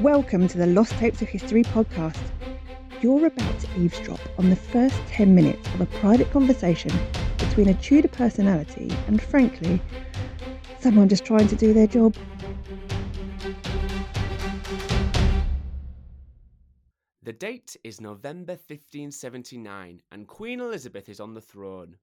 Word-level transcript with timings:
Welcome 0.00 0.48
to 0.48 0.56
the 0.56 0.66
Lost 0.66 0.92
Tapes 0.92 1.20
of 1.20 1.28
History 1.28 1.62
podcast. 1.62 2.22
You're 3.02 3.26
about 3.26 3.60
to 3.60 3.68
eavesdrop 3.78 4.18
on 4.38 4.48
the 4.48 4.56
first 4.56 4.96
10 5.08 5.34
minutes 5.34 5.68
of 5.74 5.82
a 5.82 5.86
private 5.86 6.32
conversation 6.32 6.90
between 7.36 7.68
a 7.68 7.74
Tudor 7.74 8.08
personality 8.08 8.90
and, 9.08 9.20
frankly, 9.20 9.78
someone 10.78 11.06
just 11.10 11.26
trying 11.26 11.48
to 11.48 11.54
do 11.54 11.74
their 11.74 11.86
job. 11.86 12.16
The 17.22 17.34
date 17.34 17.76
is 17.84 18.00
November 18.00 18.54
1579 18.54 20.00
and 20.12 20.26
Queen 20.26 20.60
Elizabeth 20.60 21.10
is 21.10 21.20
on 21.20 21.34
the 21.34 21.42
throne. 21.42 21.98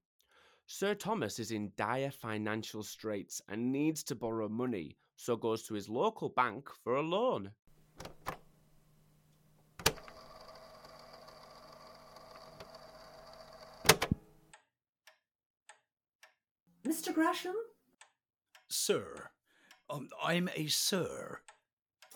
Sir 0.68 0.94
Thomas 0.94 1.40
is 1.40 1.50
in 1.50 1.72
dire 1.78 2.12
financial 2.12 2.84
straits 2.84 3.42
and 3.50 3.72
needs 3.72 4.04
to 4.04 4.14
borrow 4.14 4.48
money, 4.48 4.98
so 5.16 5.36
goes 5.36 5.64
to 5.64 5.74
his 5.74 5.90
local 5.90 6.30
bank 6.30 6.70
for 6.84 6.98
a 6.98 7.02
loan. 7.02 7.50
Mr. 16.88 17.14
Gresham? 17.14 17.56
Sir. 18.70 19.30
Um, 19.90 20.10
I'm 20.24 20.50
a 20.56 20.68
sir. 20.68 21.42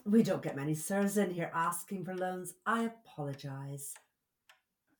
We 0.05 0.23
don't 0.23 0.41
get 0.41 0.55
many 0.55 0.73
sirs 0.73 1.17
in 1.17 1.29
here 1.29 1.51
asking 1.53 2.05
for 2.05 2.15
loans. 2.15 2.53
I 2.65 2.83
apologise. 2.83 3.93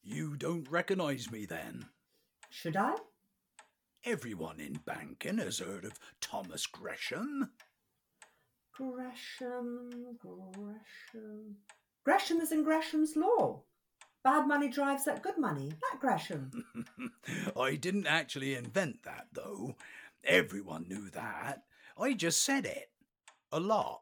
You 0.04 0.36
don't 0.36 0.70
recognise 0.70 1.32
me 1.32 1.46
then? 1.46 1.86
Should 2.50 2.76
I? 2.76 2.96
Everyone 4.04 4.60
in 4.60 4.80
banking 4.86 5.38
has 5.38 5.60
heard 5.60 5.86
of 5.86 6.00
Thomas 6.20 6.66
Gresham. 6.66 7.52
Gresham, 8.82 10.18
Gresham. 10.20 11.56
Gresham 12.04 12.42
is 12.42 12.52
in 12.52 12.64
Gresham's 12.64 13.16
law. 13.16 13.62
Bad 14.24 14.48
money 14.48 14.70
drives 14.70 15.06
that 15.06 15.22
good 15.22 15.38
money. 15.38 15.70
That 15.70 16.00
Gresham. 16.00 16.66
I 17.60 17.76
didn't 17.76 18.08
actually 18.08 18.56
invent 18.56 19.04
that, 19.04 19.28
though. 19.34 19.76
Everyone 20.24 20.86
knew 20.88 21.12
that. 21.12 21.62
I 21.96 22.14
just 22.14 22.42
said 22.42 22.66
it. 22.66 22.90
A 23.52 23.60
lot. 23.60 24.02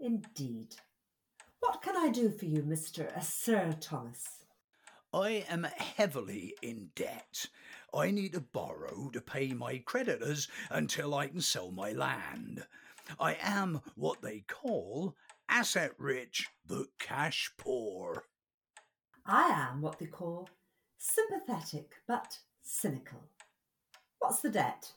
Indeed. 0.00 0.74
What 1.60 1.82
can 1.82 1.96
I 1.96 2.08
do 2.08 2.30
for 2.30 2.46
you, 2.46 2.62
Mr. 2.62 3.16
Uh, 3.16 3.20
Sir 3.20 3.76
Thomas? 3.80 4.24
I 5.14 5.44
am 5.48 5.64
heavily 5.64 6.54
in 6.62 6.90
debt. 6.96 7.46
I 7.94 8.10
need 8.10 8.32
to 8.32 8.40
borrow 8.40 9.08
to 9.12 9.20
pay 9.20 9.52
my 9.52 9.78
creditors 9.78 10.48
until 10.68 11.14
I 11.14 11.28
can 11.28 11.40
sell 11.40 11.70
my 11.70 11.92
land. 11.92 12.66
I 13.18 13.36
am 13.40 13.80
what 13.94 14.22
they 14.22 14.40
call 14.40 15.16
asset 15.48 15.92
rich 15.98 16.48
but 16.66 16.86
cash 16.98 17.50
poor. 17.56 18.24
I 19.24 19.48
am 19.48 19.80
what 19.80 19.98
they 19.98 20.06
call 20.06 20.48
sympathetic 20.98 21.92
but 22.06 22.38
cynical. 22.62 23.30
What's 24.18 24.40
the 24.40 24.50
debt? 24.50 24.92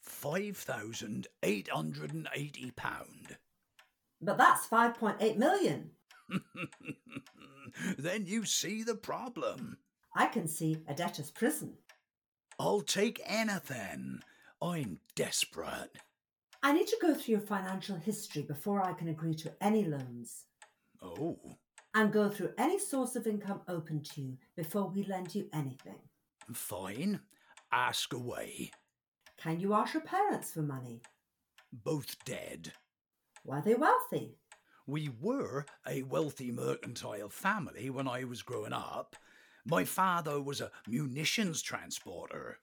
Five 0.00 0.56
thousand 0.56 1.28
eight 1.42 1.68
hundred 1.68 2.12
and 2.12 2.28
eighty 2.34 2.70
pound. 2.72 3.36
But 4.22 4.38
that's 4.38 4.68
5.8 4.68 5.36
million. 5.36 5.90
then 7.98 8.24
you 8.24 8.44
see 8.44 8.84
the 8.84 8.94
problem. 8.94 9.78
I 10.14 10.26
can 10.26 10.46
see 10.46 10.78
a 10.86 10.94
debtor's 10.94 11.32
prison. 11.32 11.74
I'll 12.58 12.82
take 12.82 13.20
anything. 13.26 14.20
I'm 14.60 15.00
desperate. 15.16 15.98
I 16.64 16.72
need 16.72 16.86
to 16.88 16.96
go 17.02 17.12
through 17.14 17.32
your 17.32 17.40
financial 17.40 17.96
history 17.96 18.42
before 18.42 18.84
I 18.84 18.92
can 18.92 19.08
agree 19.08 19.34
to 19.34 19.52
any 19.60 19.84
loans. 19.84 20.44
Oh. 21.02 21.38
And 21.94 22.12
go 22.12 22.30
through 22.30 22.52
any 22.56 22.78
source 22.78 23.16
of 23.16 23.26
income 23.26 23.62
open 23.68 24.02
to 24.14 24.20
you 24.20 24.38
before 24.56 24.88
we 24.88 25.02
lend 25.04 25.34
you 25.34 25.48
anything. 25.52 25.98
Fine. 26.52 27.20
Ask 27.72 28.12
away. 28.12 28.70
Can 29.36 29.58
you 29.58 29.74
ask 29.74 29.94
your 29.94 30.04
parents 30.04 30.52
for 30.52 30.62
money? 30.62 31.02
Both 31.72 32.24
dead. 32.24 32.72
Were 33.44 33.60
they 33.60 33.74
wealthy? 33.74 34.36
We 34.86 35.10
were 35.20 35.66
a 35.86 36.02
wealthy 36.02 36.52
mercantile 36.52 37.28
family 37.28 37.90
when 37.90 38.06
I 38.06 38.22
was 38.24 38.42
growing 38.42 38.72
up. 38.72 39.16
My 39.64 39.84
father 39.84 40.40
was 40.40 40.60
a 40.60 40.70
munitions 40.86 41.60
transporter. 41.60 42.58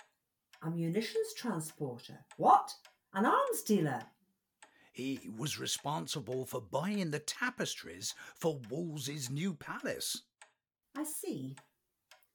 A 0.63 0.69
munitions 0.69 1.33
transporter? 1.35 2.19
What? 2.37 2.73
An 3.14 3.25
arms 3.25 3.62
dealer? 3.64 4.03
He 4.94 5.30
was 5.38 5.59
responsible 5.59 6.46
for 6.46 6.62
buying 6.62 7.12
the 7.12 7.20
tapestries 7.20 8.14
for 8.36 8.59
Wolsey's 8.70 9.30
new 9.30 9.53
palace. 9.53 10.24
I 10.96 11.03
see. 11.03 11.56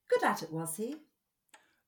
Good 0.08 0.24
at 0.24 0.42
it, 0.42 0.52
was 0.52 0.76
he? 0.76 0.96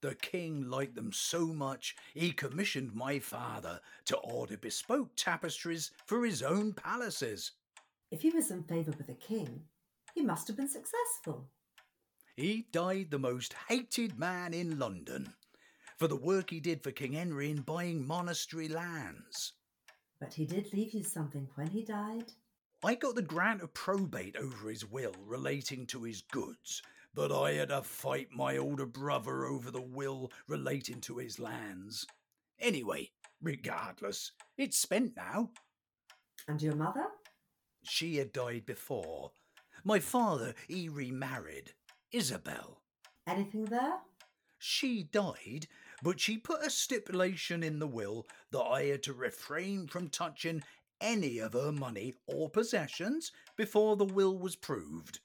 The 0.02 0.14
king 0.14 0.68
liked 0.68 0.94
them 0.94 1.12
so 1.12 1.46
much 1.46 1.96
he 2.14 2.30
commissioned 2.30 2.94
my 2.94 3.18
father 3.18 3.80
to 4.04 4.16
order 4.18 4.56
bespoke 4.56 5.10
tapestries 5.16 5.90
for 6.06 6.24
his 6.24 6.42
own 6.42 6.74
palaces. 6.74 7.52
If 8.10 8.22
he 8.22 8.30
was 8.30 8.50
in 8.50 8.62
favour 8.64 8.92
with 8.96 9.06
the 9.06 9.14
king, 9.14 9.62
he 10.14 10.22
must 10.22 10.46
have 10.46 10.56
been 10.56 10.68
successful. 10.68 11.48
He 12.36 12.66
died 12.70 13.10
the 13.10 13.18
most 13.18 13.54
hated 13.68 14.18
man 14.18 14.52
in 14.52 14.78
London 14.78 15.32
for 15.98 16.08
the 16.08 16.16
work 16.16 16.50
he 16.50 16.60
did 16.60 16.82
for 16.82 16.90
King 16.90 17.12
Henry 17.12 17.50
in 17.50 17.62
buying 17.62 18.06
monastery 18.06 18.68
lands. 18.68 19.52
But 20.20 20.34
he 20.34 20.44
did 20.44 20.72
leave 20.72 20.92
you 20.92 21.02
something 21.02 21.48
when 21.54 21.68
he 21.68 21.84
died. 21.84 22.32
I 22.84 22.94
got 22.94 23.14
the 23.14 23.22
grant 23.22 23.62
of 23.62 23.74
probate 23.74 24.36
over 24.36 24.68
his 24.68 24.84
will 24.84 25.14
relating 25.24 25.86
to 25.88 26.02
his 26.04 26.22
goods, 26.30 26.82
but 27.14 27.32
I 27.32 27.52
had 27.54 27.70
to 27.70 27.82
fight 27.82 28.28
my 28.30 28.58
older 28.58 28.86
brother 28.86 29.46
over 29.46 29.70
the 29.70 29.82
will 29.82 30.30
relating 30.46 31.00
to 31.02 31.16
his 31.16 31.38
lands. 31.38 32.06
Anyway, 32.60 33.10
regardless, 33.42 34.32
it's 34.56 34.78
spent 34.78 35.16
now. 35.16 35.50
And 36.48 36.60
your 36.60 36.76
mother? 36.76 37.06
She 37.82 38.16
had 38.16 38.32
died 38.32 38.66
before. 38.66 39.32
My 39.84 39.98
father, 39.98 40.54
he 40.68 40.88
remarried. 40.88 41.72
Isabel. 42.12 42.82
Anything 43.26 43.64
there? 43.64 43.98
She 44.58 45.02
died, 45.02 45.66
but 46.02 46.20
she 46.20 46.36
put 46.38 46.64
a 46.64 46.70
stipulation 46.70 47.62
in 47.62 47.78
the 47.78 47.86
will 47.86 48.26
that 48.50 48.62
I 48.62 48.84
had 48.84 49.02
to 49.04 49.12
refrain 49.12 49.86
from 49.86 50.08
touching 50.08 50.62
any 51.00 51.38
of 51.38 51.52
her 51.52 51.72
money 51.72 52.14
or 52.26 52.48
possessions 52.48 53.32
before 53.56 53.96
the 53.96 54.04
will 54.04 54.38
was 54.38 54.56
proved. 54.56 55.20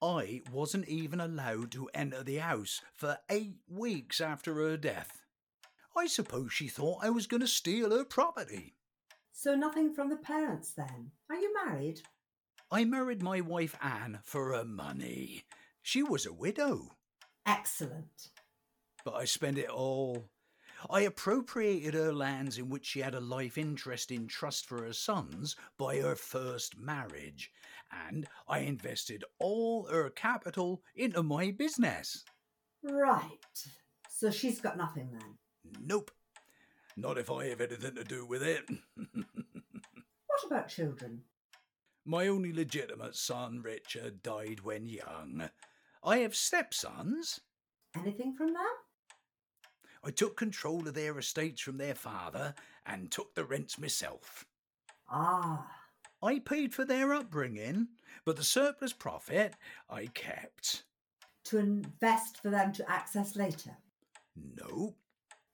I 0.00 0.42
wasn't 0.50 0.88
even 0.88 1.20
allowed 1.20 1.70
to 1.72 1.88
enter 1.94 2.22
the 2.22 2.38
house 2.38 2.80
for 2.92 3.18
eight 3.30 3.56
weeks 3.68 4.20
after 4.20 4.54
her 4.54 4.76
death. 4.76 5.22
I 5.96 6.06
suppose 6.06 6.52
she 6.52 6.68
thought 6.68 7.04
I 7.04 7.10
was 7.10 7.26
going 7.26 7.42
to 7.42 7.46
steal 7.46 7.90
her 7.90 8.04
property. 8.04 8.74
So 9.32 9.54
nothing 9.54 9.94
from 9.94 10.08
the 10.08 10.16
parents 10.16 10.72
then? 10.72 11.12
Are 11.30 11.36
you 11.36 11.54
married? 11.66 12.02
I 12.70 12.84
married 12.84 13.22
my 13.22 13.40
wife 13.40 13.76
Anne 13.82 14.20
for 14.24 14.54
her 14.54 14.64
money. 14.64 15.44
She 15.82 16.02
was 16.02 16.26
a 16.26 16.32
widow. 16.32 16.96
Excellent. 17.46 18.30
But 19.04 19.14
I 19.14 19.24
spent 19.24 19.58
it 19.58 19.68
all. 19.68 20.28
I 20.90 21.02
appropriated 21.02 21.94
her 21.94 22.12
lands 22.12 22.58
in 22.58 22.68
which 22.68 22.86
she 22.86 23.00
had 23.00 23.14
a 23.14 23.20
life 23.20 23.56
interest 23.56 24.10
in 24.10 24.26
trust 24.26 24.66
for 24.66 24.82
her 24.82 24.92
sons 24.92 25.54
by 25.78 25.98
her 25.98 26.16
first 26.16 26.76
marriage, 26.76 27.52
and 28.08 28.26
I 28.48 28.60
invested 28.60 29.24
all 29.38 29.86
her 29.86 30.10
capital 30.10 30.82
into 30.96 31.22
my 31.22 31.52
business. 31.52 32.24
Right. 32.82 33.38
So 34.10 34.30
she's 34.30 34.60
got 34.60 34.76
nothing 34.76 35.10
then? 35.12 35.38
Nope. 35.80 36.10
Not 36.96 37.18
if 37.18 37.30
I 37.30 37.46
have 37.46 37.60
anything 37.60 37.94
to 37.94 38.04
do 38.04 38.26
with 38.26 38.42
it. 38.42 38.68
what 38.96 40.44
about 40.46 40.68
children? 40.68 41.22
My 42.04 42.26
only 42.26 42.52
legitimate 42.52 43.14
son, 43.14 43.62
Richard, 43.62 44.22
died 44.22 44.60
when 44.60 44.86
young. 44.86 45.48
I 46.02 46.18
have 46.18 46.34
stepsons. 46.34 47.40
Anything 47.96 48.34
from 48.34 48.48
them? 48.48 48.64
I 50.04 50.10
took 50.10 50.36
control 50.36 50.86
of 50.88 50.94
their 50.94 51.18
estates 51.18 51.60
from 51.60 51.78
their 51.78 51.94
father 51.94 52.54
and 52.86 53.10
took 53.10 53.34
the 53.34 53.44
rents 53.44 53.78
myself. 53.78 54.44
Ah. 55.08 55.66
I 56.22 56.40
paid 56.40 56.74
for 56.74 56.84
their 56.84 57.12
upbringing, 57.14 57.88
but 58.24 58.36
the 58.36 58.44
surplus 58.44 58.92
profit 58.92 59.54
I 59.88 60.06
kept. 60.06 60.84
To 61.44 61.58
invest 61.58 62.40
for 62.40 62.50
them 62.50 62.72
to 62.74 62.90
access 62.90 63.36
later? 63.36 63.76
No. 64.36 64.94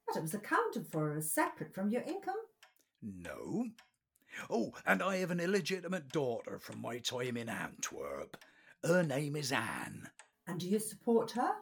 But 0.07 0.17
it 0.17 0.23
was 0.23 0.35
accounted 0.35 0.87
for 0.87 1.17
as 1.17 1.31
separate 1.31 1.75
from 1.75 1.91
your 1.91 2.03
income? 2.03 2.37
No. 3.03 3.67
Oh, 4.51 4.73
and 4.87 5.03
I 5.03 5.17
have 5.17 5.31
an 5.31 5.41
illegitimate 5.41 6.09
daughter 6.09 6.59
from 6.59 6.81
my 6.81 6.99
time 6.99 7.37
in 7.37 7.49
Antwerp. 7.49 8.37
Her 8.85 9.03
name 9.03 9.37
is 9.37 9.53
Anne. 9.53 10.09
And 10.47 10.61
do 10.61 10.69
you 10.69 10.79
support 10.79 11.33
her? 11.33 11.53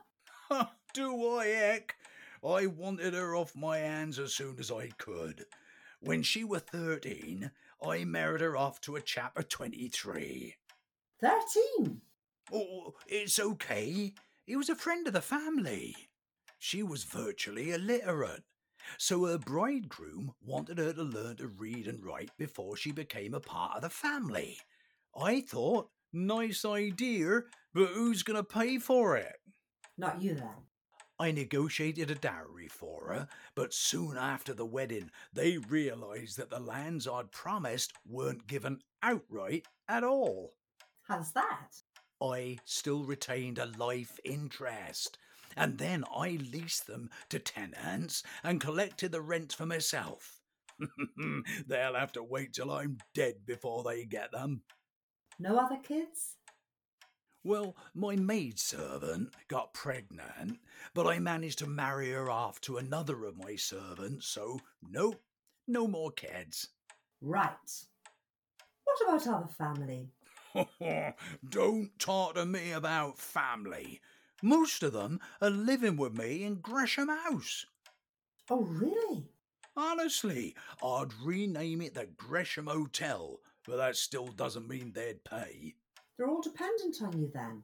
do 0.92 1.38
I, 1.38 1.46
heck? 1.46 1.96
I 2.44 2.66
wanted 2.66 3.14
her 3.14 3.34
off 3.34 3.54
my 3.54 3.78
hands 3.78 4.18
as 4.18 4.34
soon 4.34 4.58
as 4.58 4.70
I 4.70 4.88
could. 4.98 5.44
When 6.00 6.22
she 6.22 6.44
were 6.44 6.58
13, 6.58 7.50
I 7.84 8.04
married 8.04 8.40
her 8.40 8.56
off 8.56 8.80
to 8.82 8.96
a 8.96 9.00
chap 9.00 9.38
of 9.38 9.48
23. 9.48 10.56
Thirteen. 11.20 12.02
Oh, 12.52 12.94
it's 13.06 13.38
okay. 13.38 14.12
He 14.44 14.56
was 14.56 14.68
a 14.68 14.76
friend 14.76 15.06
of 15.06 15.14
the 15.14 15.20
family. 15.20 15.96
She 16.58 16.82
was 16.82 17.04
virtually 17.04 17.72
illiterate, 17.72 18.44
so 18.98 19.26
her 19.26 19.38
bridegroom 19.38 20.34
wanted 20.40 20.78
her 20.78 20.92
to 20.92 21.02
learn 21.02 21.36
to 21.36 21.48
read 21.48 21.86
and 21.86 22.04
write 22.04 22.30
before 22.38 22.76
she 22.76 22.92
became 22.92 23.34
a 23.34 23.40
part 23.40 23.76
of 23.76 23.82
the 23.82 23.90
family. 23.90 24.58
I 25.18 25.40
thought, 25.40 25.90
nice 26.12 26.64
idea, 26.64 27.42
but 27.74 27.88
who's 27.88 28.22
going 28.22 28.36
to 28.36 28.44
pay 28.44 28.78
for 28.78 29.16
it? 29.16 29.36
Not 29.98 30.20
you 30.22 30.34
then. 30.34 30.50
I 31.18 31.30
negotiated 31.30 32.10
a 32.10 32.14
dowry 32.14 32.68
for 32.68 33.08
her, 33.08 33.28
but 33.54 33.72
soon 33.72 34.18
after 34.18 34.52
the 34.52 34.66
wedding, 34.66 35.10
they 35.32 35.56
realised 35.56 36.36
that 36.36 36.50
the 36.50 36.60
lands 36.60 37.08
I'd 37.08 37.30
promised 37.30 37.94
weren't 38.04 38.46
given 38.46 38.80
outright 39.02 39.66
at 39.88 40.04
all. 40.04 40.54
How's 41.08 41.32
that? 41.32 41.82
I 42.22 42.58
still 42.64 43.04
retained 43.04 43.58
a 43.58 43.66
life 43.66 44.18
interest, 44.24 45.18
and 45.56 45.78
then 45.78 46.04
I 46.14 46.38
leased 46.52 46.86
them 46.86 47.08
to 47.30 47.38
tenants 47.38 48.22
and 48.42 48.60
collected 48.60 49.12
the 49.12 49.22
rent 49.22 49.54
for 49.54 49.64
myself. 49.64 50.40
They'll 51.66 51.94
have 51.94 52.12
to 52.12 52.22
wait 52.22 52.52
till 52.52 52.70
I'm 52.70 52.98
dead 53.14 53.46
before 53.46 53.84
they 53.84 54.04
get 54.04 54.32
them. 54.32 54.62
No 55.38 55.58
other 55.58 55.78
kids? 55.82 56.36
Well, 57.46 57.76
my 57.94 58.16
maidservant 58.16 59.32
got 59.46 59.72
pregnant, 59.72 60.58
but 60.94 61.06
I 61.06 61.20
managed 61.20 61.60
to 61.60 61.68
marry 61.68 62.10
her 62.10 62.28
off 62.28 62.60
to 62.62 62.78
another 62.78 63.24
of 63.24 63.36
my 63.36 63.54
servants, 63.54 64.26
so 64.26 64.58
nope, 64.82 65.22
no 65.68 65.86
more 65.86 66.10
kids. 66.10 66.70
Right. 67.20 67.52
What 68.82 69.00
about 69.00 69.28
other 69.28 69.46
family? 69.46 70.08
Don't 71.48 71.96
talk 72.00 72.34
to 72.34 72.44
me 72.44 72.72
about 72.72 73.16
family. 73.16 74.00
Most 74.42 74.82
of 74.82 74.92
them 74.92 75.20
are 75.40 75.48
living 75.48 75.96
with 75.96 76.18
me 76.18 76.42
in 76.42 76.56
Gresham 76.56 77.10
House. 77.10 77.64
Oh, 78.50 78.62
really? 78.62 79.30
Honestly, 79.76 80.56
I'd 80.82 81.14
rename 81.22 81.80
it 81.82 81.94
the 81.94 82.06
Gresham 82.06 82.66
Hotel, 82.66 83.38
but 83.64 83.76
that 83.76 83.94
still 83.94 84.26
doesn't 84.26 84.66
mean 84.66 84.90
they'd 84.90 85.22
pay. 85.22 85.76
They're 86.16 86.28
all 86.28 86.42
dependent 86.42 87.02
on 87.02 87.18
you 87.18 87.30
then. 87.32 87.62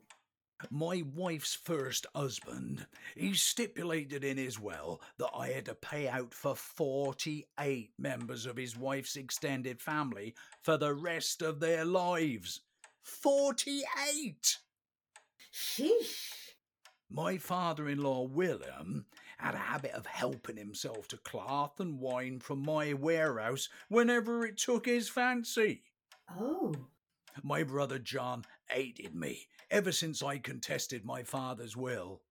My 0.71 1.03
wife's 1.15 1.55
first 1.55 2.07
husband, 2.15 2.87
he 3.17 3.35
stipulated 3.35 4.23
in 4.23 4.37
his 4.37 4.61
will 4.61 5.01
that 5.19 5.31
I 5.35 5.49
had 5.49 5.65
to 5.67 5.75
pay 5.75 6.09
out 6.09 6.33
for 6.33 6.55
48 6.55 7.91
members 7.99 8.47
of 8.47 8.57
his 8.57 8.77
wife's 8.77 9.17
extended 9.17 9.81
family 9.81 10.35
for 10.63 10.77
the 10.77 10.95
rest 10.95 11.43
of 11.43 11.59
their 11.59 11.85
lives. 11.85 12.61
48! 13.03 14.59
Sheesh. 15.53 16.53
My 17.11 17.37
father 17.39 17.89
in 17.89 18.03
law, 18.03 18.23
William, 18.23 19.07
had 19.39 19.55
a 19.55 19.59
habit 19.59 19.93
of 19.93 20.07
helping 20.07 20.57
himself 20.57 21.09
to 21.09 21.17
cloth 21.17 21.81
and 21.81 21.99
wine 21.99 22.39
from 22.39 22.65
my 22.65 22.93
warehouse 22.93 23.69
whenever 23.89 24.47
it 24.47 24.57
took 24.57 24.87
his 24.87 25.09
fancy. 25.09 25.83
Oh, 26.31 26.75
My 27.43 27.63
brother 27.63 27.99
John 27.99 28.45
hated 28.69 29.15
me 29.15 29.49
ever 29.71 29.93
since 29.93 30.23
I 30.23 30.39
contested 30.39 31.05
my 31.05 31.23
father's 31.23 31.77
will. 31.77 32.23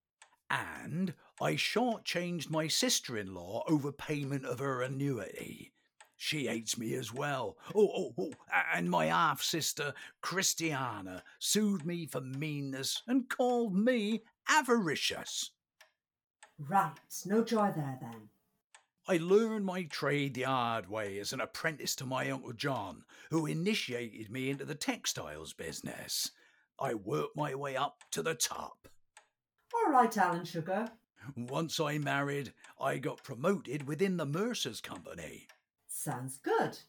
And 0.50 1.14
I 1.40 1.54
shortchanged 1.54 2.50
my 2.50 2.68
sister 2.68 3.18
in 3.18 3.34
law 3.34 3.64
over 3.68 3.92
payment 3.92 4.46
of 4.46 4.60
her 4.60 4.82
annuity. 4.82 5.72
She 6.18 6.46
hates 6.48 6.78
me 6.78 6.94
as 6.96 7.14
well. 7.14 7.58
Oh, 7.74 7.90
oh, 7.96 8.14
oh, 8.18 8.34
and 8.74 8.90
my 8.90 9.06
half 9.08 9.42
sister, 9.42 9.94
Christiana, 10.22 11.24
sued 11.40 11.86
me 11.86 12.06
for 12.06 12.22
meanness 12.22 13.02
and 13.08 13.28
called 13.30 13.76
me 13.76 14.24
avaricious. 14.48 15.52
right. 16.60 16.94
No 17.26 17.44
joy 17.44 17.72
there 17.76 17.98
then. 18.02 18.30
I 19.12 19.18
learned 19.18 19.66
my 19.66 19.84
trade 19.84 20.36
the 20.36 20.44
hard 20.44 20.90
way 20.90 21.20
as 21.20 21.34
an 21.34 21.42
apprentice 21.42 21.98
to 21.98 22.06
my 22.06 22.30
Uncle 22.32 22.54
John, 22.54 23.04
who 23.30 23.46
initiated 23.46 24.32
me 24.32 24.50
into 24.50 24.64
the 24.64 24.74
textiles 24.74 25.52
business. 25.52 26.32
I 26.80 26.94
worked 26.94 27.36
my 27.36 27.54
way 27.54 27.76
up 27.76 28.06
to 28.12 28.24
the 28.24 28.36
top. 28.36 28.88
All 29.76 29.92
right, 29.92 30.18
Alan 30.18 30.46
Sugar. 30.46 30.90
Once 31.36 31.78
I 31.78 31.98
married, 31.98 32.54
I 32.80 33.00
got 33.00 33.22
promoted 33.22 33.86
within 33.86 34.16
the 34.16 34.26
Mercer's 34.26 34.80
Company. 34.80 35.46
Sounds 35.90 36.38
good. 36.38 36.80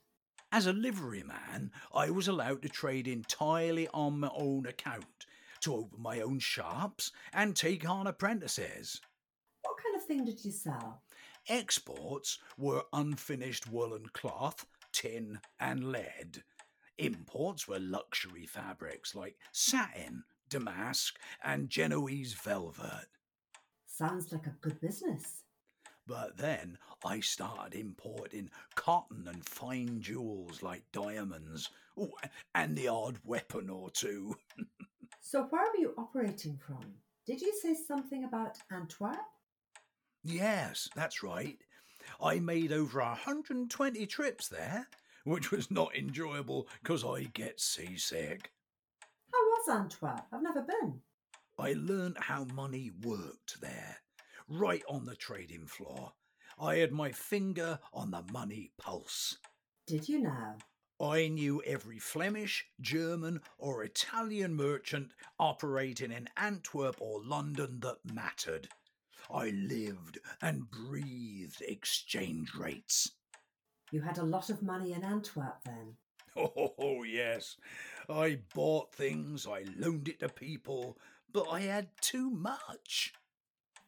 As 0.52 0.68
a 0.68 0.72
liveryman, 0.72 1.70
I 1.92 2.10
was 2.10 2.28
allowed 2.28 2.62
to 2.62 2.68
trade 2.68 3.08
entirely 3.08 3.88
on 3.88 4.20
my 4.20 4.30
own 4.32 4.66
account, 4.66 5.26
to 5.62 5.74
open 5.74 6.00
my 6.00 6.20
own 6.20 6.38
shops 6.38 7.10
and 7.32 7.56
take 7.56 7.84
on 7.84 8.06
apprentices. 8.06 9.00
What 9.62 9.74
kind 9.82 9.96
of 9.96 10.04
thing 10.04 10.24
did 10.24 10.44
you 10.44 10.52
sell? 10.52 11.02
Exports 11.48 12.38
were 12.56 12.84
unfinished 12.92 13.70
woolen 13.70 14.06
cloth, 14.12 14.66
tin, 14.92 15.40
and 15.58 15.90
lead. 15.90 16.44
Imports 16.98 17.66
were 17.66 17.80
luxury 17.80 18.46
fabrics 18.46 19.14
like 19.14 19.36
satin, 19.50 20.24
damask, 20.48 21.18
and 21.42 21.68
Genoese 21.68 22.34
velvet. 22.34 23.08
Sounds 23.86 24.32
like 24.32 24.46
a 24.46 24.56
good 24.60 24.80
business. 24.80 25.42
But 26.06 26.36
then 26.36 26.78
I 27.04 27.20
started 27.20 27.78
importing 27.78 28.50
cotton 28.74 29.28
and 29.28 29.44
fine 29.48 30.00
jewels 30.00 30.62
like 30.62 30.82
diamonds, 30.92 31.70
oh, 31.96 32.12
and 32.54 32.76
the 32.76 32.88
odd 32.88 33.18
weapon 33.24 33.70
or 33.70 33.90
two. 33.90 34.36
So, 35.24 35.44
where 35.48 35.62
were 35.62 35.78
you 35.78 35.94
operating 35.96 36.58
from? 36.58 36.82
Did 37.26 37.40
you 37.40 37.54
say 37.62 37.74
something 37.74 38.24
about 38.24 38.58
Antwerp? 38.70 39.16
Yes, 40.24 40.88
that's 40.94 41.22
right. 41.22 41.58
I 42.20 42.38
made 42.38 42.72
over 42.72 43.00
a 43.00 43.06
120 43.06 44.06
trips 44.06 44.48
there, 44.48 44.88
which 45.24 45.50
was 45.50 45.70
not 45.70 45.96
enjoyable 45.96 46.68
because 46.82 47.04
I 47.04 47.24
get 47.24 47.60
seasick. 47.60 48.52
How 49.32 49.38
was 49.38 49.68
Antwerp? 49.68 50.26
I've 50.32 50.42
never 50.42 50.62
been. 50.62 51.00
I 51.58 51.74
learned 51.76 52.16
how 52.18 52.44
money 52.44 52.90
worked 53.02 53.60
there, 53.60 53.98
right 54.48 54.82
on 54.88 55.04
the 55.04 55.16
trading 55.16 55.66
floor. 55.66 56.12
I 56.58 56.76
had 56.76 56.92
my 56.92 57.12
finger 57.12 57.78
on 57.92 58.10
the 58.10 58.22
money 58.32 58.70
pulse. 58.78 59.38
Did 59.86 60.08
you 60.08 60.22
now? 60.22 60.56
I 61.00 61.26
knew 61.28 61.60
every 61.66 61.98
Flemish, 61.98 62.64
German, 62.80 63.40
or 63.58 63.82
Italian 63.82 64.54
merchant 64.54 65.10
operating 65.40 66.12
in 66.12 66.28
Antwerp 66.36 67.00
or 67.00 67.20
London 67.24 67.80
that 67.80 67.98
mattered. 68.04 68.68
I 69.32 69.50
lived 69.50 70.18
and 70.40 70.70
breathed 70.70 71.62
exchange 71.62 72.54
rates. 72.54 73.12
You 73.90 74.02
had 74.02 74.18
a 74.18 74.22
lot 74.22 74.50
of 74.50 74.62
money 74.62 74.92
in 74.92 75.04
Antwerp 75.04 75.62
then. 75.64 75.96
Oh, 76.36 77.02
yes. 77.02 77.56
I 78.08 78.38
bought 78.54 78.94
things, 78.94 79.46
I 79.46 79.64
loaned 79.76 80.08
it 80.08 80.20
to 80.20 80.30
people, 80.30 80.96
but 81.30 81.46
I 81.50 81.60
had 81.60 81.88
too 82.00 82.30
much. 82.30 83.12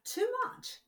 Too 0.05 0.29
much? 0.45 0.81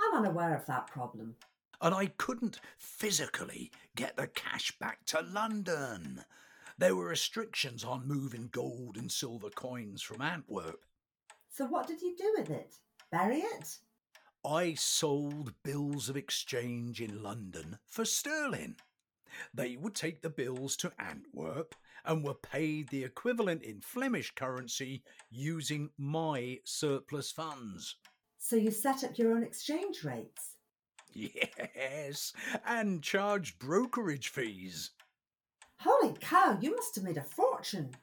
I'm 0.00 0.18
unaware 0.18 0.54
of 0.56 0.64
that 0.66 0.86
problem. 0.86 1.36
And 1.82 1.94
I 1.94 2.06
couldn't 2.06 2.60
physically 2.78 3.70
get 3.94 4.16
the 4.16 4.26
cash 4.26 4.72
back 4.78 5.04
to 5.06 5.20
London. 5.20 6.24
There 6.78 6.96
were 6.96 7.08
restrictions 7.08 7.84
on 7.84 8.08
moving 8.08 8.48
gold 8.50 8.96
and 8.96 9.12
silver 9.12 9.50
coins 9.50 10.00
from 10.00 10.22
Antwerp. 10.22 10.80
So, 11.50 11.66
what 11.66 11.86
did 11.86 12.00
you 12.00 12.16
do 12.16 12.34
with 12.38 12.48
it? 12.50 12.76
Bury 13.10 13.40
it? 13.40 13.76
I 14.44 14.74
sold 14.74 15.54
bills 15.62 16.08
of 16.08 16.16
exchange 16.16 17.00
in 17.00 17.22
London 17.22 17.78
for 17.86 18.04
sterling. 18.04 18.76
They 19.54 19.76
would 19.76 19.94
take 19.94 20.20
the 20.20 20.30
bills 20.30 20.76
to 20.78 20.92
Antwerp 20.98 21.74
and 22.04 22.24
were 22.24 22.34
paid 22.34 22.88
the 22.88 23.04
equivalent 23.04 23.62
in 23.62 23.80
Flemish 23.80 24.34
currency 24.34 25.04
using 25.30 25.90
my 25.96 26.58
surplus 26.64 27.30
funds. 27.30 27.96
So, 28.38 28.56
you 28.56 28.72
set 28.72 29.04
up 29.04 29.16
your 29.16 29.32
own 29.36 29.44
exchange 29.44 30.02
rates? 30.02 30.56
Yes, 31.12 32.32
and 32.66 33.02
charged 33.02 33.60
brokerage 33.60 34.28
fees. 34.28 34.90
Holy 35.78 36.14
cow, 36.20 36.58
you 36.60 36.74
must 36.74 36.96
have 36.96 37.04
made 37.04 37.18
a 37.18 37.22
fortune. 37.22 37.94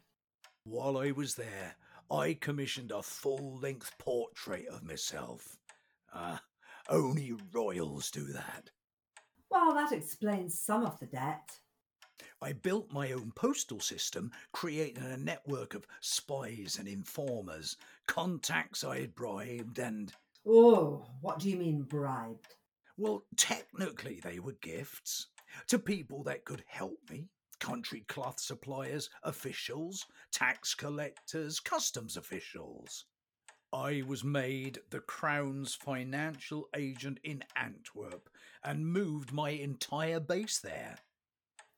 While 0.63 0.97
I 0.97 1.11
was 1.11 1.35
there, 1.35 1.75
I 2.09 2.37
commissioned 2.39 2.91
a 2.91 3.03
full 3.03 3.59
length 3.59 3.97
portrait 3.97 4.67
of 4.67 4.83
myself. 4.83 5.58
Ah, 6.13 6.43
only 6.87 7.31
royals 7.31 8.11
do 8.11 8.25
that. 8.33 8.69
Well, 9.51 9.73
that 9.75 9.91
explains 9.91 10.59
some 10.59 10.83
of 10.85 10.99
the 10.99 11.05
debt. 11.05 11.59
I 12.41 12.51
built 12.51 12.91
my 12.91 13.13
own 13.13 13.31
postal 13.31 13.79
system, 13.79 14.33
creating 14.51 15.03
a 15.05 15.15
network 15.15 15.73
of 15.73 15.87
spies 16.01 16.77
and 16.77 16.85
informers, 16.85 17.77
contacts 18.07 18.83
I 18.83 18.99
had 18.99 19.15
bribed, 19.15 19.79
and, 19.79 20.13
Oh, 20.45 21.05
what 21.21 21.39
do 21.39 21.49
you 21.49 21.55
mean 21.55 21.83
bribed? 21.83 22.55
well, 22.97 23.25
technically 23.35 24.19
they 24.19 24.39
were 24.39 24.53
gifts. 24.53 25.29
to 25.65 25.79
people 25.79 26.21
that 26.25 26.45
could 26.45 26.63
help 26.67 26.99
me 27.09 27.31
country 27.59 28.01
cloth 28.01 28.39
suppliers, 28.39 29.09
officials, 29.23 30.05
tax 30.31 30.75
collectors, 30.75 31.59
customs 31.59 32.15
officials. 32.15 33.05
I 33.71 34.01
was 34.07 34.23
made 34.23 34.79
the 34.89 34.99
Crown's 34.99 35.75
financial 35.75 36.69
agent 36.75 37.19
in 37.23 37.43
Antwerp 37.55 38.29
and 38.63 38.87
moved 38.87 39.31
my 39.31 39.51
entire 39.51 40.19
base 40.19 40.59
there. 40.59 40.97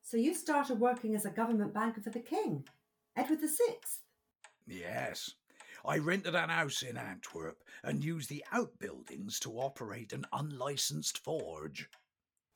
So 0.02 0.18
you 0.18 0.34
started 0.34 0.80
working 0.80 1.16
as 1.16 1.26
a 1.26 1.30
government 1.30 1.74
banker 1.74 2.02
for 2.02 2.10
the 2.10 2.20
king, 2.20 2.66
Edward 3.16 3.40
VI. 3.42 3.76
Yes. 4.66 5.32
I 5.84 5.98
rented 5.98 6.36
an 6.36 6.50
house 6.50 6.82
in 6.84 6.96
Antwerp 6.96 7.64
and 7.84 8.04
used 8.04 8.30
the 8.30 8.46
outbuildings 8.54 9.40
to 9.42 9.60
operate 9.60 10.14
an 10.14 10.26
unlicensed 10.32 11.18
forge. 11.18 11.90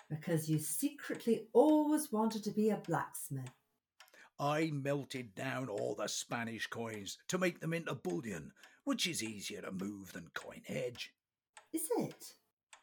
Because 0.09 0.47
you 0.47 0.59
secretly 0.59 1.47
always 1.51 2.11
wanted 2.11 2.43
to 2.43 2.51
be 2.51 2.69
a 2.69 2.77
blacksmith. 2.77 3.51
I 4.39 4.69
melted 4.73 5.33
down 5.33 5.69
all 5.69 5.95
the 5.95 6.07
Spanish 6.07 6.67
coins 6.67 7.17
to 7.29 7.37
make 7.37 7.59
them 7.59 7.73
into 7.73 7.95
bullion, 7.95 8.51
which 8.85 9.05
is 9.05 9.21
easier 9.21 9.61
to 9.61 9.71
move 9.71 10.13
than 10.13 10.31
coinage. 10.33 11.13
Is 11.73 11.89
it? 11.97 12.35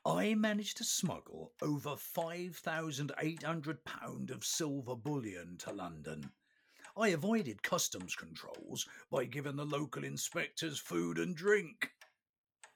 I 0.04 0.35
managed 0.35 0.78
to 0.78 0.85
smuggle 0.85 1.52
over 1.62 1.90
£5,800 1.90 4.30
of 4.30 4.44
silver 4.44 4.97
bullion 4.97 5.56
to 5.59 5.73
London. 5.73 6.32
I 6.97 7.09
avoided 7.09 7.62
customs 7.62 8.16
controls 8.16 8.87
by 9.11 9.25
giving 9.25 9.56
the 9.56 9.64
local 9.64 10.04
inspectors 10.04 10.78
food 10.78 11.18
and 11.18 11.35
drink. 11.35 11.90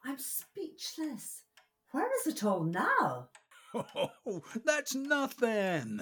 I'm 0.05 0.19
speechless. 0.19 1.43
Where 1.91 2.09
is 2.21 2.29
it 2.29 2.45
all 2.45 2.63
now? 2.63 3.29
Oh, 3.75 4.43
that's 4.65 4.95
nothing. 4.95 6.01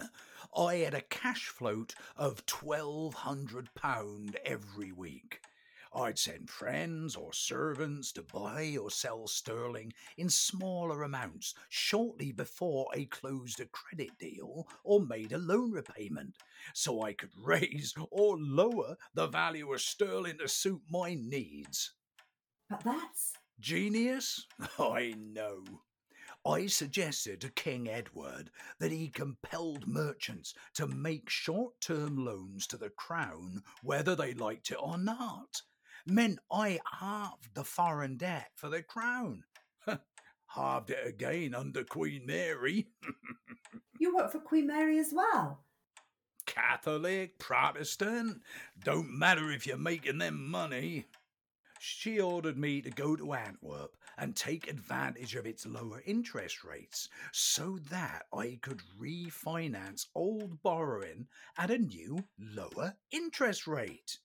I 0.57 0.77
had 0.77 0.95
a 0.95 1.01
cash 1.01 1.49
float 1.49 1.97
of 2.17 2.47
£1,200 2.47 4.37
every 4.45 4.93
week. 4.93 5.41
I'd 5.97 6.19
send 6.19 6.51
friends 6.51 7.15
or 7.15 7.33
servants 7.33 8.11
to 8.13 8.23
buy 8.23 8.77
or 8.81 8.91
sell 8.91 9.29
sterling 9.29 9.93
in 10.17 10.29
smaller 10.29 11.05
amounts 11.05 11.55
shortly 11.69 12.33
before 12.33 12.89
I 12.93 13.07
closed 13.09 13.61
a 13.61 13.67
credit 13.67 14.19
deal 14.19 14.67
or 14.83 15.01
made 15.01 15.33
a 15.33 15.39
loan 15.39 15.71
repayment, 15.71 16.37
so 16.75 17.03
I 17.03 17.13
could 17.13 17.31
raise 17.43 17.95
or 18.11 18.37
lower 18.37 18.97
the 19.15 19.29
value 19.29 19.73
of 19.73 19.81
sterling 19.81 20.39
to 20.39 20.49
suit 20.49 20.83
my 20.91 21.15
needs. 21.15 21.93
But 22.69 22.83
that's. 22.83 23.35
Genius? 23.61 24.47
I 24.79 25.15
know. 25.17 25.63
I 26.45 26.67
suggested 26.67 27.41
to 27.41 27.51
King 27.51 27.89
Edward 27.89 28.51
that 28.81 28.91
he 28.93 29.09
compelled 29.09 29.87
merchants 29.87 30.55
to 30.75 30.87
make 30.87 31.31
short 31.31 31.81
term 31.81 32.23
loans 32.23 32.67
to 32.67 32.77
the 32.77 32.91
crown 32.91 33.63
whether 33.83 34.15
they 34.17 34.35
liked 34.35 34.71
it 34.71 34.79
or 34.79 34.99
not. 34.99 35.63
Meant 36.07 36.39
I 36.51 36.81
halved 37.01 37.55
the 37.55 37.65
foreign 37.65 38.17
debt 38.17 38.51
for 38.55 38.69
the 38.69 38.83
crown. 38.83 39.45
halved 40.47 40.91
it 40.91 41.07
again 41.07 41.55
under 41.55 41.85
Queen 41.85 42.27
Mary. 42.27 42.89
You 44.01 44.15
work 44.15 44.33
for 44.33 44.41
Queen 44.41 44.67
Mary 44.67 44.99
as 44.99 45.13
well. 45.15 45.65
Catholic, 46.47 47.39
Protestant, 47.39 48.43
don't 48.83 49.09
matter 49.17 49.51
if 49.51 49.67
you're 49.67 49.79
making 49.79 50.19
them 50.19 50.51
money. 50.51 51.07
She 51.79 52.21
ordered 52.21 52.59
me 52.59 52.83
to 52.83 52.91
go 52.91 53.15
to 53.15 53.35
Antwerp 53.35 53.97
and 54.19 54.35
take 54.35 54.69
advantage 54.69 55.37
of 55.37 55.47
its 55.47 55.65
lower 55.65 56.03
interest 56.05 56.65
rates 56.65 57.09
so 57.33 57.79
that 57.91 58.27
I 58.33 58.59
could 58.63 58.83
refinance 59.01 60.07
old 60.15 60.63
borrowing 60.63 61.29
at 61.57 61.71
a 61.71 61.79
new, 61.79 62.25
lower 62.39 62.97
interest 63.11 63.67
rate. 63.67 64.19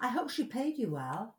I 0.00 0.08
hope 0.08 0.30
she 0.30 0.44
paid 0.44 0.76
you 0.76 0.90
well. 0.90 1.36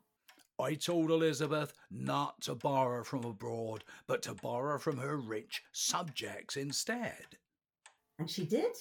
I 0.58 0.74
told 0.74 1.10
Elizabeth 1.10 1.72
not 1.90 2.40
to 2.42 2.54
borrow 2.54 3.04
from 3.04 3.24
abroad, 3.24 3.84
but 4.06 4.22
to 4.22 4.34
borrow 4.34 4.78
from 4.78 4.98
her 4.98 5.16
rich 5.16 5.62
subjects 5.72 6.56
instead. 6.56 7.36
And 8.18 8.30
she 8.30 8.44
did? 8.46 8.72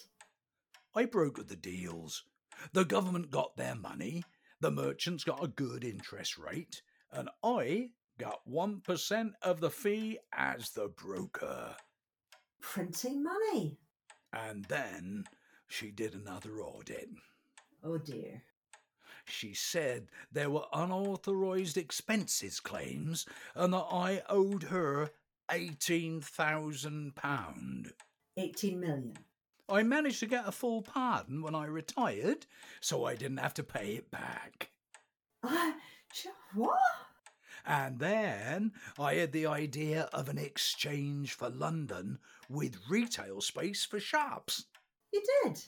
I 0.95 1.05
brokered 1.05 1.47
the 1.47 1.55
deals. 1.55 2.23
The 2.73 2.85
government 2.85 3.31
got 3.31 3.57
their 3.57 3.75
money, 3.75 4.23
the 4.59 4.71
merchants 4.71 5.23
got 5.23 5.43
a 5.43 5.47
good 5.47 5.83
interest 5.83 6.37
rate, 6.37 6.81
and 7.11 7.29
I 7.43 7.89
got 8.19 8.47
1% 8.47 9.31
of 9.41 9.59
the 9.59 9.71
fee 9.71 10.19
as 10.31 10.69
the 10.69 10.89
broker. 10.89 11.75
Printing 12.61 13.23
money. 13.23 13.77
And 14.31 14.63
then 14.65 15.25
she 15.67 15.89
did 15.91 16.15
another 16.15 16.61
audit. 16.61 17.09
Oh 17.83 17.97
dear. 17.97 18.43
She 19.25 19.53
said 19.53 20.07
there 20.31 20.49
were 20.49 20.65
unauthorized 20.73 21.77
expenses 21.77 22.59
claims 22.59 23.27
and 23.55 23.71
that 23.73 23.85
I 23.91 24.23
owed 24.29 24.63
her 24.63 25.11
£18,000. 25.49 27.91
18 28.37 28.79
million. 28.79 29.17
I 29.69 29.83
managed 29.83 30.19
to 30.19 30.25
get 30.25 30.47
a 30.47 30.51
full 30.51 30.81
pardon 30.81 31.41
when 31.41 31.55
I 31.55 31.65
retired, 31.65 32.45
so 32.81 33.05
I 33.05 33.15
didn't 33.15 33.37
have 33.37 33.53
to 33.55 33.63
pay 33.63 33.95
it 33.95 34.11
back. 34.11 34.69
Uh, 35.43 35.71
what? 36.53 36.77
And 37.65 37.99
then 37.99 38.73
I 38.97 39.15
had 39.15 39.31
the 39.31 39.45
idea 39.45 40.09
of 40.13 40.29
an 40.29 40.37
exchange 40.37 41.33
for 41.33 41.49
London 41.49 42.19
with 42.49 42.89
retail 42.89 43.41
space 43.41 43.85
for 43.85 43.99
shops. 43.99 44.65
You 45.11 45.23
did? 45.43 45.61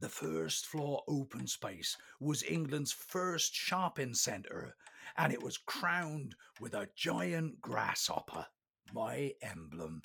The 0.00 0.08
first 0.08 0.66
floor 0.66 1.02
open 1.06 1.46
space 1.46 1.96
was 2.18 2.42
England's 2.42 2.92
first 2.92 3.54
shopping 3.54 4.14
centre, 4.14 4.74
and 5.16 5.32
it 5.32 5.42
was 5.42 5.58
crowned 5.58 6.34
with 6.60 6.74
a 6.74 6.88
giant 6.96 7.60
grasshopper, 7.60 8.46
my 8.92 9.32
emblem. 9.42 10.02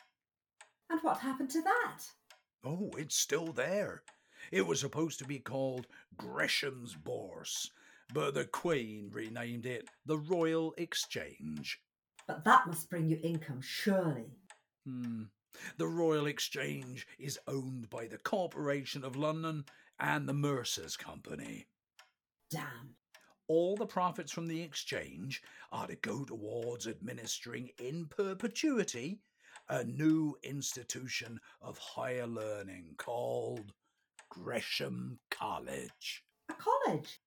And 0.90 1.02
what 1.02 1.18
happened 1.18 1.50
to 1.52 1.62
that? 1.62 2.04
Oh, 2.64 2.92
it's 2.98 3.16
still 3.16 3.52
there. 3.52 4.04
It 4.52 4.66
was 4.66 4.80
supposed 4.80 5.20
to 5.20 5.26
be 5.26 5.40
called 5.40 5.88
Gresham's 6.16 6.94
Bourse, 6.94 7.72
but 8.14 8.34
the 8.34 8.46
Queen 8.46 9.10
renamed 9.12 9.66
it 9.66 9.90
the 10.06 10.18
Royal 10.18 10.74
Exchange. 10.78 11.80
But 12.28 12.44
that 12.46 12.68
must 12.68 12.90
bring 12.90 13.10
you 13.10 13.20
income, 13.24 13.62
surely. 13.62 14.32
Hmm. 14.86 15.24
The 15.78 15.88
Royal 15.88 16.28
Exchange 16.28 17.08
is 17.18 17.40
owned 17.48 17.90
by 17.90 18.08
the 18.08 18.18
Corporation 18.18 19.04
of 19.04 19.16
London 19.16 19.66
and 20.00 20.28
the 20.28 20.34
Mercers 20.34 20.96
Company. 20.96 21.68
Damn. 22.52 22.96
All 23.48 23.76
the 23.76 23.86
profits 23.86 24.32
from 24.32 24.48
the 24.48 24.62
exchange 24.62 25.42
are 25.72 25.88
to 25.88 25.96
go 25.96 26.26
towards 26.26 26.88
administering 26.88 27.72
in 27.80 28.06
perpetuity 28.08 29.22
a 29.70 29.84
new 29.84 30.36
institution 30.44 31.40
of 31.62 31.78
higher 31.78 32.28
learning 32.28 32.96
called 32.98 33.74
Gresham 34.30 35.20
College. 35.32 36.24
A 36.50 36.54
college. 36.54 37.20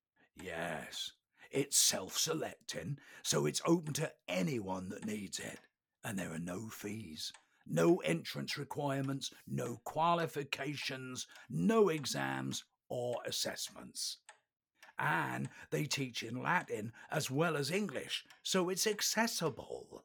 Yes, 0.42 1.12
it's 1.50 1.76
self 1.76 2.16
selecting, 2.16 2.98
so 3.22 3.46
it's 3.46 3.62
open 3.66 3.92
to 3.94 4.12
anyone 4.28 4.88
that 4.90 5.06
needs 5.06 5.38
it, 5.38 5.58
and 6.04 6.18
there 6.18 6.32
are 6.32 6.38
no 6.38 6.68
fees. 6.68 7.32
No 7.66 7.98
entrance 7.98 8.56
requirements, 8.58 9.30
no 9.46 9.80
qualifications, 9.84 11.26
no 11.48 11.88
exams 11.88 12.64
or 12.88 13.18
assessments. 13.26 14.18
And 14.98 15.48
they 15.70 15.84
teach 15.84 16.22
in 16.22 16.42
Latin 16.42 16.92
as 17.10 17.30
well 17.30 17.56
as 17.56 17.70
English, 17.70 18.24
so 18.42 18.68
it's 18.68 18.86
accessible. 18.86 20.04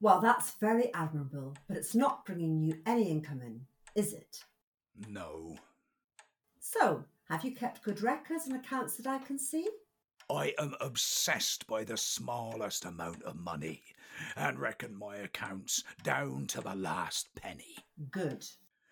Well, 0.00 0.20
that's 0.20 0.52
very 0.52 0.92
admirable, 0.94 1.56
but 1.68 1.76
it's 1.76 1.94
not 1.94 2.24
bringing 2.24 2.60
you 2.60 2.78
any 2.86 3.10
income 3.10 3.40
in, 3.42 3.62
is 3.94 4.12
it? 4.12 4.44
No. 5.08 5.56
So, 6.60 7.04
have 7.28 7.44
you 7.44 7.52
kept 7.52 7.82
good 7.82 8.02
records 8.02 8.46
and 8.46 8.56
accounts 8.56 8.96
that 8.96 9.06
I 9.06 9.18
can 9.18 9.38
see? 9.38 9.68
I 10.30 10.54
am 10.58 10.74
obsessed 10.80 11.66
by 11.66 11.84
the 11.84 11.96
smallest 11.96 12.84
amount 12.84 13.22
of 13.22 13.36
money 13.36 13.82
and 14.34 14.58
reckon 14.58 14.96
my 14.96 15.16
accounts 15.16 15.84
down 16.02 16.46
to 16.48 16.60
the 16.60 16.74
last 16.74 17.28
penny. 17.34 17.76
Good. 18.10 18.44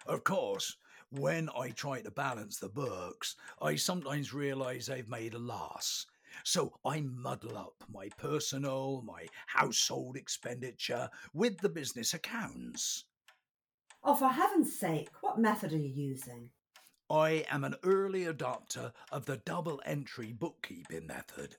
Of 0.07 0.25
course, 0.25 0.77
when 1.11 1.49
I 1.57 1.71
try 1.71 2.03
to 2.03 2.11
balance 2.11 2.59
the 2.59 2.69
books, 2.69 3.37
I 3.61 3.77
sometimes 3.77 4.35
realise 4.35 4.89
I've 4.89 5.09
made 5.09 5.35
a 5.35 5.39
loss. 5.39 6.07
So 6.45 6.79
I 6.85 7.01
muddle 7.01 7.57
up 7.57 7.85
my 7.93 8.09
personal, 8.19 9.03
my 9.07 9.27
household 9.47 10.17
expenditure 10.17 11.09
with 11.33 11.59
the 11.59 11.69
business 11.69 12.15
accounts. 12.15 13.05
Oh, 14.03 14.15
for 14.15 14.29
heaven's 14.29 14.77
sake, 14.77 15.09
what 15.21 15.39
method 15.39 15.73
are 15.73 15.79
you 15.79 15.89
using? 15.89 16.51
I 17.11 17.45
am 17.51 17.65
an 17.65 17.77
early 17.83 18.25
adopter 18.25 18.93
of 19.13 19.27
the 19.27 19.37
double 19.39 19.81
entry 19.85 20.33
bookkeeping 20.33 21.07
method. 21.07 21.57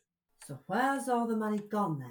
So, 0.48 0.60
where's 0.68 1.08
all 1.10 1.28
the 1.28 1.36
money 1.36 1.60
gone 1.60 2.04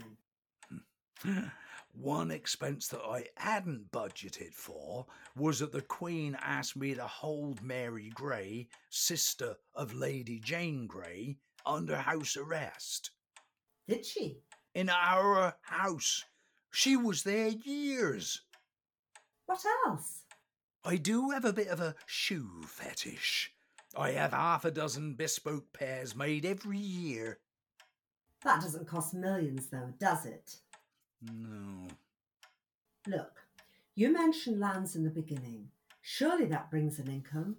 then? 1.24 1.52
One 1.92 2.30
expense 2.32 2.88
that 2.88 3.02
I 3.02 3.26
hadn't 3.36 3.92
budgeted 3.92 4.52
for 4.52 5.06
was 5.36 5.60
that 5.60 5.72
the 5.72 5.82
Queen 5.82 6.36
asked 6.40 6.76
me 6.76 6.94
to 6.94 7.06
hold 7.06 7.62
Mary 7.62 8.10
Grey, 8.14 8.68
sister 8.90 9.56
of 9.74 9.94
Lady 9.94 10.40
Jane 10.40 10.86
Grey, 10.88 11.36
under 11.64 11.96
house 11.96 12.36
arrest. 12.36 13.10
Did 13.88 14.04
she? 14.04 14.38
In 14.74 14.88
our 14.88 15.54
house. 15.62 16.24
She 16.72 16.96
was 16.96 17.22
there 17.22 17.48
years. 17.48 18.42
What 19.46 19.62
else? 19.86 20.23
I 20.84 20.96
do 20.96 21.30
have 21.30 21.46
a 21.46 21.52
bit 21.52 21.68
of 21.68 21.80
a 21.80 21.94
shoe 22.06 22.62
fetish. 22.66 23.52
I 23.96 24.10
have 24.10 24.32
half 24.32 24.64
a 24.64 24.70
dozen 24.70 25.14
bespoke 25.14 25.72
pairs 25.72 26.14
made 26.14 26.44
every 26.44 26.78
year. 26.78 27.38
That 28.42 28.60
doesn't 28.60 28.86
cost 28.86 29.14
millions, 29.14 29.68
though, 29.68 29.94
does 29.98 30.26
it? 30.26 30.56
No. 31.22 31.88
Look, 33.06 33.40
you 33.94 34.12
mentioned 34.12 34.60
lands 34.60 34.94
in 34.94 35.04
the 35.04 35.10
beginning. 35.10 35.68
Surely 36.02 36.44
that 36.46 36.70
brings 36.70 36.98
an 36.98 37.08
income. 37.08 37.56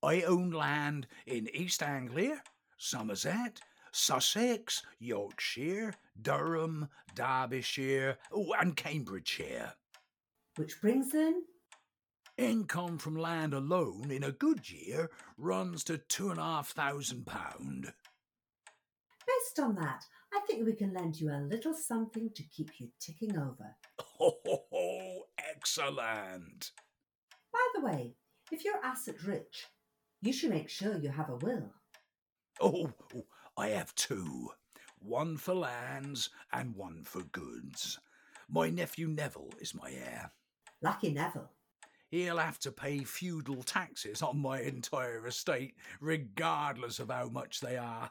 I 0.00 0.22
own 0.22 0.50
land 0.50 1.08
in 1.26 1.48
East 1.52 1.82
Anglia, 1.82 2.42
Somerset, 2.76 3.60
Sussex, 3.90 4.82
Yorkshire, 5.00 5.94
Durham, 6.20 6.88
Derbyshire, 7.14 8.18
oh, 8.32 8.52
and 8.60 8.76
Cambridgeshire. 8.76 9.72
Which 10.56 10.80
brings 10.80 11.14
in? 11.14 11.42
Income 12.36 12.98
from 12.98 13.16
land 13.16 13.54
alone 13.54 14.10
in 14.10 14.24
a 14.24 14.32
good 14.32 14.68
year 14.68 15.08
runs 15.38 15.84
to 15.84 15.98
two 15.98 16.30
and 16.30 16.40
a 16.40 16.42
half 16.42 16.70
thousand 16.70 17.26
pound. 17.26 17.92
Based 19.24 19.60
on 19.60 19.76
that, 19.76 20.04
I 20.32 20.40
think 20.46 20.66
we 20.66 20.74
can 20.74 20.92
lend 20.92 21.20
you 21.20 21.30
a 21.30 21.46
little 21.48 21.74
something 21.74 22.30
to 22.34 22.42
keep 22.42 22.70
you 22.78 22.88
ticking 22.98 23.38
over. 23.38 23.76
Ho, 24.00 24.32
ho, 24.44 24.64
ho, 24.72 25.22
excellent. 25.38 26.72
By 27.52 27.66
the 27.76 27.82
way, 27.82 28.16
if 28.50 28.64
you're 28.64 28.84
asset 28.84 29.22
rich, 29.24 29.68
you 30.20 30.32
should 30.32 30.50
make 30.50 30.68
sure 30.68 30.98
you 30.98 31.10
have 31.10 31.30
a 31.30 31.36
will. 31.36 31.70
Oh, 32.60 32.92
oh, 33.14 33.26
I 33.56 33.68
have 33.68 33.94
two. 33.94 34.50
One 34.98 35.36
for 35.36 35.54
lands 35.54 36.30
and 36.52 36.74
one 36.74 37.04
for 37.04 37.22
goods. 37.22 38.00
My 38.48 38.70
nephew 38.70 39.06
Neville 39.06 39.52
is 39.60 39.74
my 39.74 39.92
heir. 39.92 40.32
Lucky 40.82 41.12
Neville. 41.12 41.50
He'll 42.14 42.38
have 42.38 42.60
to 42.60 42.70
pay 42.70 43.00
feudal 43.00 43.64
taxes 43.64 44.22
on 44.22 44.38
my 44.38 44.60
entire 44.60 45.26
estate, 45.26 45.74
regardless 46.00 47.00
of 47.00 47.10
how 47.10 47.28
much 47.28 47.58
they 47.58 47.76
are. 47.76 48.08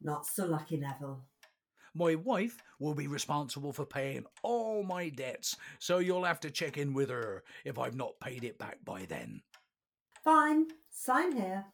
Not 0.00 0.26
so 0.26 0.46
lucky 0.46 0.76
Neville. 0.76 1.24
My 1.92 2.14
wife 2.14 2.58
will 2.78 2.94
be 2.94 3.08
responsible 3.08 3.72
for 3.72 3.84
paying 3.84 4.26
all 4.44 4.84
my 4.84 5.08
debts, 5.08 5.56
so 5.80 5.98
you'll 5.98 6.22
have 6.22 6.38
to 6.38 6.52
check 6.52 6.78
in 6.78 6.94
with 6.94 7.10
her 7.10 7.42
if 7.64 7.80
I've 7.80 7.96
not 7.96 8.20
paid 8.20 8.44
it 8.44 8.58
back 8.60 8.78
by 8.84 9.06
then. 9.06 9.42
Fine, 10.22 10.68
sign 10.88 11.32
here. 11.32 11.64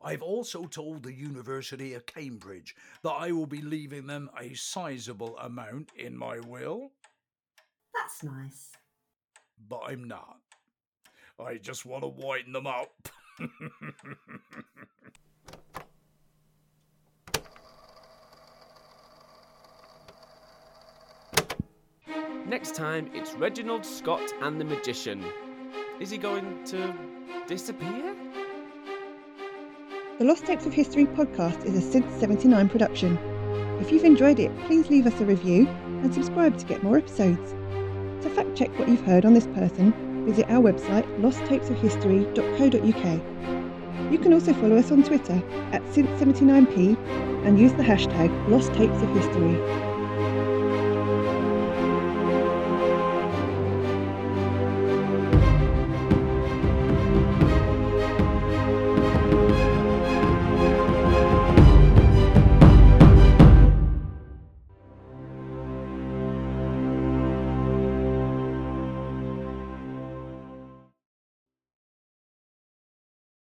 I've 0.00 0.22
also 0.22 0.64
told 0.64 1.02
the 1.02 1.12
University 1.12 1.92
of 1.92 2.06
Cambridge 2.06 2.74
that 3.02 3.10
I 3.12 3.30
will 3.32 3.44
be 3.44 3.60
leaving 3.60 4.06
them 4.06 4.30
a 4.40 4.54
sizable 4.54 5.36
amount 5.36 5.90
in 5.96 6.16
my 6.16 6.40
will, 6.40 6.92
That's 7.92 8.22
nice. 8.22 8.70
but 9.68 9.82
I'm 9.86 10.04
not. 10.04 10.38
I 11.40 11.56
just 11.56 11.86
want 11.86 12.02
to 12.04 12.08
whiten 12.08 12.52
them 12.52 12.66
up. 12.66 13.08
Next 22.46 22.74
time, 22.74 23.10
it's 23.14 23.32
Reginald 23.34 23.86
Scot 23.86 24.20
and 24.42 24.60
the 24.60 24.64
Magician. 24.64 25.24
Is 26.00 26.10
he 26.10 26.18
going 26.18 26.64
to 26.64 26.94
disappear? 27.46 28.14
The 30.18 30.24
Lost 30.24 30.44
Tapes 30.44 30.66
of 30.66 30.74
History 30.74 31.06
podcast 31.06 31.64
is 31.64 31.74
a 31.76 31.80
Since 31.80 32.12
79 32.20 32.68
production. 32.68 33.16
If 33.80 33.90
you've 33.90 34.04
enjoyed 34.04 34.38
it, 34.38 34.56
please 34.66 34.90
leave 34.90 35.06
us 35.06 35.18
a 35.20 35.24
review 35.24 35.66
and 35.66 36.12
subscribe 36.12 36.58
to 36.58 36.66
get 36.66 36.82
more 36.82 36.98
episodes. 36.98 37.54
To 38.22 38.30
fact 38.30 38.56
check 38.56 38.70
what 38.78 38.88
you've 38.88 39.04
heard 39.04 39.24
on 39.24 39.34
this 39.34 39.48
person, 39.48 39.92
visit 40.26 40.48
our 40.48 40.62
website 40.62 41.04
losttapesofhistory.co.uk. 41.20 44.12
You 44.12 44.18
can 44.18 44.32
also 44.32 44.54
follow 44.54 44.76
us 44.76 44.92
on 44.92 45.02
Twitter 45.02 45.42
at 45.72 45.82
Since79p 45.86 46.96
and 47.46 47.58
use 47.58 47.72
the 47.72 47.82
hashtag 47.82 48.30
Lost 48.48 48.72
Tapes 48.74 49.02
of 49.02 49.08
History. 49.08 49.91